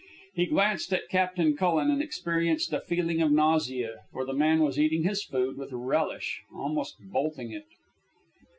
[0.33, 4.79] He glanced at Captain Cullen, and experienced a feeling of nausea, for the man was
[4.79, 7.67] eating his food with relish, almost bolting it.